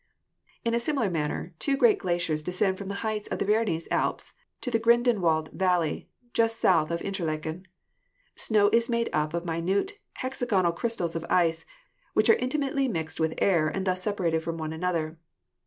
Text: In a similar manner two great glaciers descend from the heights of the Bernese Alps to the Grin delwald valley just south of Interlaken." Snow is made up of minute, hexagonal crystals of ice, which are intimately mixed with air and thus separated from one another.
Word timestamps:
In 0.65 0.73
a 0.73 0.79
similar 0.79 1.11
manner 1.11 1.53
two 1.59 1.77
great 1.77 1.99
glaciers 1.99 2.41
descend 2.41 2.79
from 2.79 2.87
the 2.87 3.03
heights 3.05 3.27
of 3.27 3.37
the 3.37 3.45
Bernese 3.45 3.87
Alps 3.91 4.33
to 4.61 4.71
the 4.71 4.79
Grin 4.79 5.03
delwald 5.03 5.51
valley 5.53 6.09
just 6.33 6.59
south 6.59 6.89
of 6.89 7.03
Interlaken." 7.03 7.67
Snow 8.35 8.69
is 8.73 8.89
made 8.89 9.11
up 9.13 9.35
of 9.35 9.45
minute, 9.45 9.99
hexagonal 10.13 10.71
crystals 10.71 11.15
of 11.15 11.23
ice, 11.29 11.65
which 12.13 12.31
are 12.31 12.35
intimately 12.41 12.87
mixed 12.87 13.19
with 13.19 13.35
air 13.37 13.67
and 13.67 13.85
thus 13.85 14.01
separated 14.01 14.41
from 14.41 14.57
one 14.57 14.73
another. 14.73 15.19